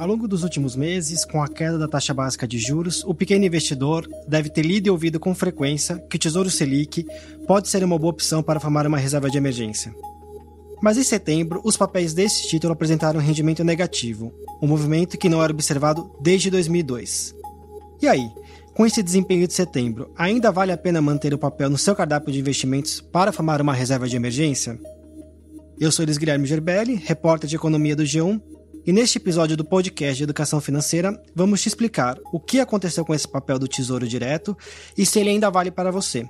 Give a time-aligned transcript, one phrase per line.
[0.00, 3.44] Ao longo dos últimos meses, com a queda da taxa básica de juros, o pequeno
[3.44, 7.06] investidor deve ter lido e ouvido com frequência que o Tesouro Selic
[7.46, 9.94] pode ser uma boa opção para formar uma reserva de emergência.
[10.80, 14.32] Mas em setembro, os papéis desse título apresentaram um rendimento negativo,
[14.62, 17.34] um movimento que não era observado desde 2002.
[18.00, 18.26] E aí,
[18.72, 22.32] com esse desempenho de setembro, ainda vale a pena manter o papel no seu cardápio
[22.32, 24.80] de investimentos para formar uma reserva de emergência?
[25.78, 28.40] Eu sou Luiz Guilherme Gerbelli, repórter de economia do G1,
[28.86, 33.14] e neste episódio do podcast de Educação Financeira, vamos te explicar o que aconteceu com
[33.14, 34.56] esse papel do Tesouro Direto
[34.96, 36.28] e se ele ainda vale para você.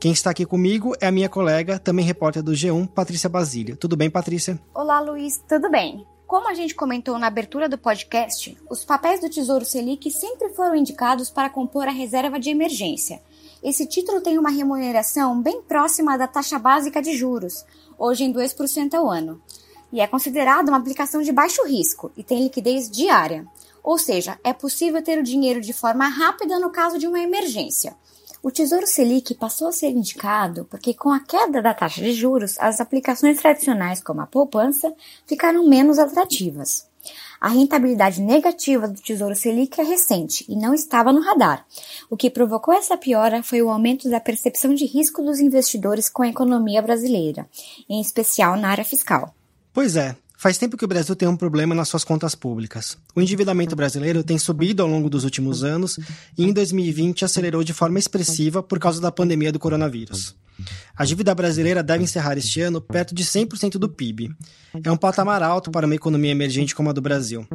[0.00, 3.76] Quem está aqui comigo é a minha colega, também repórter do G1, Patrícia Basílio.
[3.76, 4.60] Tudo bem, Patrícia?
[4.74, 6.04] Olá, Luiz, tudo bem?
[6.26, 10.74] Como a gente comentou na abertura do podcast, os papéis do Tesouro Selic sempre foram
[10.74, 13.22] indicados para compor a reserva de emergência.
[13.62, 17.64] Esse título tem uma remuneração bem próxima da taxa básica de juros,
[17.96, 19.40] hoje em 2% ao ano
[19.96, 23.46] e é considerado uma aplicação de baixo risco e tem liquidez diária.
[23.82, 27.96] Ou seja, é possível ter o dinheiro de forma rápida no caso de uma emergência.
[28.42, 32.58] O Tesouro Selic passou a ser indicado porque, com a queda da taxa de juros,
[32.58, 34.94] as aplicações tradicionais, como a poupança,
[35.26, 36.86] ficaram menos atrativas.
[37.40, 41.64] A rentabilidade negativa do Tesouro Selic é recente e não estava no radar.
[42.10, 46.22] O que provocou essa piora foi o aumento da percepção de risco dos investidores com
[46.22, 47.48] a economia brasileira,
[47.88, 49.34] em especial na área fiscal.
[49.76, 52.98] Pois é, Faz tempo que o Brasil tem um problema nas suas contas públicas.
[53.14, 55.98] O endividamento brasileiro tem subido ao longo dos últimos anos
[56.36, 60.36] e em 2020 acelerou de forma expressiva por causa da pandemia do coronavírus.
[60.94, 64.30] A dívida brasileira deve encerrar este ano perto de 100% do PIB.
[64.84, 67.46] É um patamar alto para uma economia emergente como a do Brasil.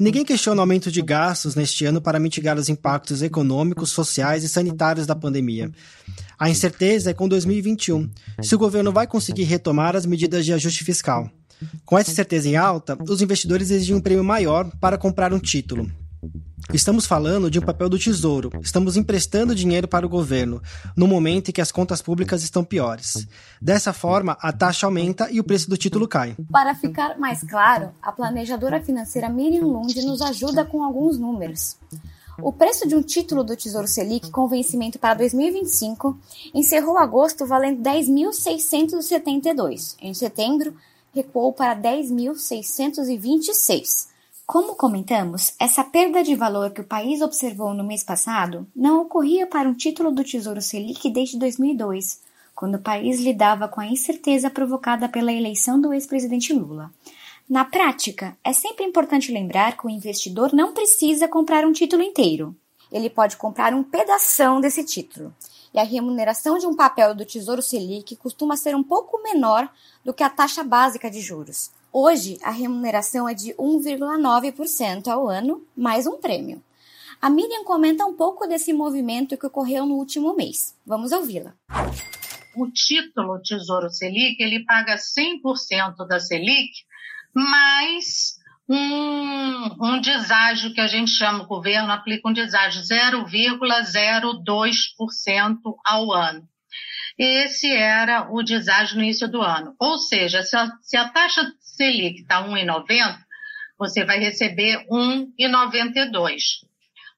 [0.00, 4.48] Ninguém questiona o aumento de gastos neste ano para mitigar os impactos econômicos, sociais e
[4.48, 5.70] sanitários da pandemia.
[6.38, 8.08] A incerteza é com 2021,
[8.40, 11.30] se o governo vai conseguir retomar as medidas de ajuste fiscal.
[11.84, 15.86] Com essa certeza em alta, os investidores exigem um prêmio maior para comprar um título.
[16.72, 18.50] Estamos falando de um papel do Tesouro.
[18.62, 20.62] Estamos emprestando dinheiro para o governo,
[20.96, 23.26] no momento em que as contas públicas estão piores.
[23.60, 26.36] Dessa forma, a taxa aumenta e o preço do título cai.
[26.50, 31.76] Para ficar mais claro, a planejadora financeira Miriam Lund nos ajuda com alguns números.
[32.42, 36.18] O preço de um título do Tesouro Selic com vencimento para 2025
[36.54, 39.96] encerrou agosto valendo 10.672.
[40.00, 40.74] Em setembro,
[41.12, 44.08] recuou para 10.626.
[44.50, 49.46] Como comentamos, essa perda de valor que o país observou no mês passado não ocorria
[49.46, 52.20] para um título do Tesouro Selic desde 2002,
[52.52, 56.90] quando o país lidava com a incerteza provocada pela eleição do ex-presidente Lula.
[57.48, 62.52] Na prática, é sempre importante lembrar que o investidor não precisa comprar um título inteiro.
[62.90, 65.32] Ele pode comprar um pedaço desse título.
[65.72, 69.70] E a remuneração de um papel do Tesouro Selic costuma ser um pouco menor
[70.04, 75.66] do que a taxa básica de juros, Hoje, a remuneração é de 1,9% ao ano,
[75.76, 76.62] mais um prêmio.
[77.20, 80.78] A Miriam comenta um pouco desse movimento que ocorreu no último mês.
[80.86, 81.52] Vamos ouvi-la.
[82.54, 86.70] O título Tesouro Selic, ele paga 100% da Selic,
[87.34, 88.36] mais
[88.68, 96.48] um, um deságio que a gente chama, o governo aplica um deságio 0,02% ao ano.
[97.18, 99.74] Esse era o deságio no início do ano.
[99.78, 103.16] Ou seja, se a, se a taxa Selic está 1,90,
[103.78, 106.42] você vai receber 1,92.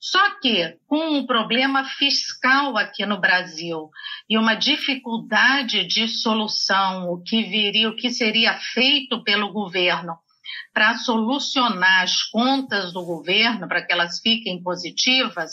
[0.00, 3.88] Só que com um problema fiscal aqui no Brasil
[4.28, 10.16] e uma dificuldade de solução, o que viria, o que seria feito pelo governo
[10.74, 15.52] para solucionar as contas do governo para que elas fiquem positivas,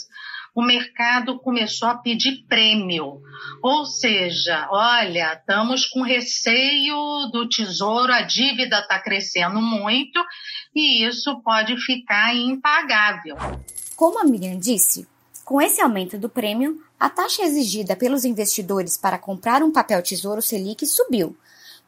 [0.56, 3.20] o mercado começou a pedir prêmio.
[3.62, 10.18] Ou seja, olha, estamos com receio do tesouro, a dívida está crescendo muito
[10.74, 13.36] e isso pode ficar impagável.
[13.94, 15.06] Como a Miriam disse,
[15.44, 20.40] com esse aumento do prêmio, a taxa exigida pelos investidores para comprar um papel Tesouro
[20.40, 21.36] Selic subiu.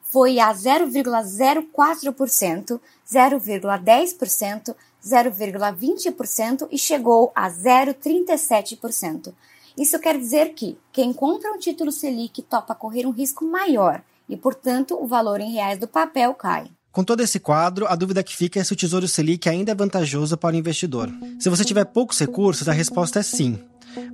[0.02, 2.78] Foi a 0,04%,
[3.10, 9.32] 0,10%, 0,20% e chegou a 0,37%.
[9.76, 14.36] Isso quer dizer que quem compra um título Selic topa correr um risco maior e,
[14.36, 16.70] portanto, o valor em reais do papel cai.
[16.90, 19.74] Com todo esse quadro, a dúvida que fica é se o Tesouro Selic ainda é
[19.74, 21.08] vantajoso para o investidor.
[21.38, 23.62] Se você tiver poucos recursos, a resposta é sim.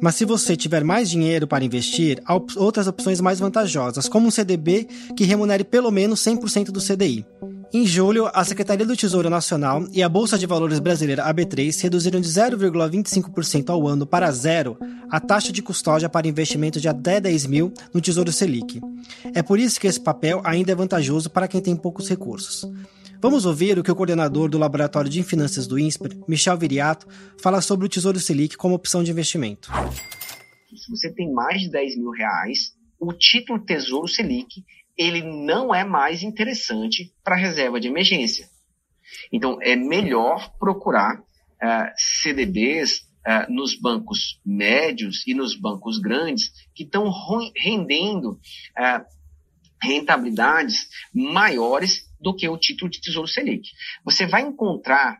[0.01, 4.31] Mas se você tiver mais dinheiro para investir, há outras opções mais vantajosas, como um
[4.31, 4.87] CDB
[5.17, 7.25] que remunere pelo menos 100% do CDI.
[7.73, 12.21] Em julho, a Secretaria do Tesouro Nacional e a Bolsa de Valores brasileira AB3 reduziram
[12.21, 14.79] de 0,25% ao ano para zero
[15.11, 18.81] a taxa de custódia para investimento de até 10 mil no Tesouro Selic.
[19.35, 22.65] É por isso que esse papel ainda é vantajoso para quem tem poucos recursos.
[23.21, 27.07] Vamos ouvir o que o coordenador do Laboratório de Finanças do INSPER, Michel Viriato,
[27.41, 29.71] fala sobre o Tesouro Selic como opção de investimento.
[30.77, 34.65] Se você tem mais de 10 mil reais, o título Tesouro Selic
[34.97, 38.49] ele não é mais interessante para reserva de emergência.
[39.33, 41.25] Então, é melhor procurar uh,
[41.63, 47.11] é, CDBs uh, é, nos bancos médios e nos bancos grandes que estão
[47.57, 49.05] rendendo uh,
[49.85, 53.69] rentabilidades maiores do que o título de Tesouro Selic.
[54.05, 55.19] Você vai encontrar,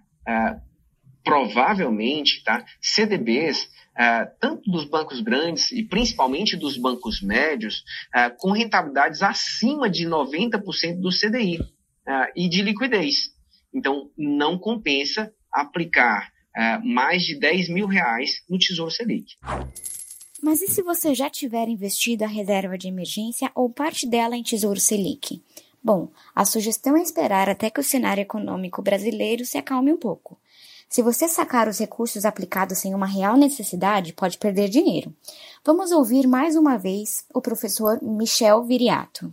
[1.23, 8.51] provavelmente, tá, CDBs Uh, tanto dos bancos grandes e principalmente dos bancos médios, uh, com
[8.51, 13.31] rentabilidades acima de 90% do CDI uh, e de liquidez.
[13.73, 16.33] Então, não compensa aplicar
[16.85, 19.35] mais de 10 mil reais no Tesouro Selic.
[20.45, 24.43] Mas e se você já tiver investido a reserva de emergência ou parte dela em
[24.43, 25.43] Tesouro Selic?
[25.83, 30.37] Bom, a sugestão é esperar até que o cenário econômico brasileiro se acalme um pouco.
[30.87, 35.15] Se você sacar os recursos aplicados sem uma real necessidade, pode perder dinheiro.
[35.65, 39.33] Vamos ouvir mais uma vez o professor Michel Viriato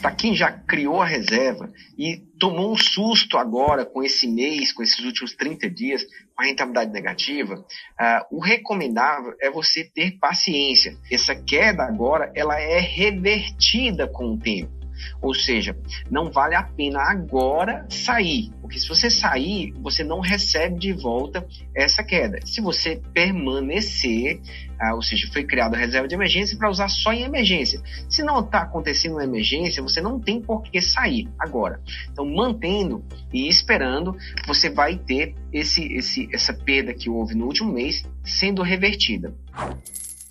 [0.00, 4.82] para quem já criou a reserva e tomou um susto agora com esse mês, com
[4.82, 6.04] esses últimos 30 dias,
[6.34, 10.96] com a rentabilidade negativa, uh, o recomendável é você ter paciência.
[11.10, 14.77] Essa queda agora, ela é revertida com o tempo.
[15.20, 15.76] Ou seja,
[16.10, 21.46] não vale a pena agora sair, porque se você sair, você não recebe de volta
[21.74, 22.38] essa queda.
[22.44, 24.40] Se você permanecer,
[24.80, 27.80] ah, ou seja, foi criada a reserva de emergência para usar só em emergência.
[28.08, 31.80] Se não está acontecendo uma emergência, você não tem por que sair agora.
[32.10, 34.16] Então, mantendo e esperando,
[34.46, 39.34] você vai ter esse, esse, essa perda que houve no último mês sendo revertida.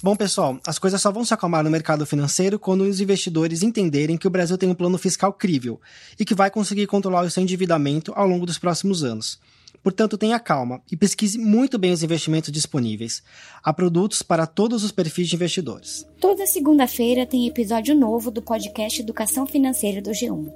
[0.03, 4.15] Bom, pessoal, as coisas só vão se acalmar no mercado financeiro quando os investidores entenderem
[4.15, 5.81] que o Brasil tem um plano fiscal crível
[6.19, 9.39] e que vai conseguir controlar o seu endividamento ao longo dos próximos anos.
[9.87, 13.23] Portanto, tenha calma e pesquise muito bem os investimentos disponíveis.
[13.63, 16.05] Há produtos para todos os perfis de investidores.
[16.19, 20.51] Toda segunda-feira tem episódio novo do podcast Educação Financeira do G1.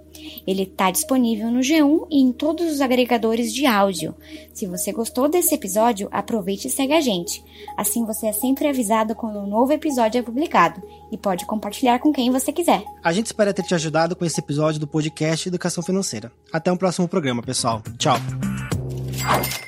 [0.46, 4.14] Ele está disponível no G1 e em todos os agregadores de áudio.
[4.54, 7.42] Se você gostou desse episódio, aproveite e segue a gente.
[7.78, 12.12] Assim você é sempre avisado quando um novo episódio é publicado e pode compartilhar com
[12.12, 12.84] quem você quiser.
[13.02, 16.34] A gente espera ter te ajudado com esse episódio do podcast Educação Financeira.
[16.52, 17.82] Até o um próximo programa, pessoal.
[17.98, 18.18] Tchau.
[19.22, 19.61] Thank you.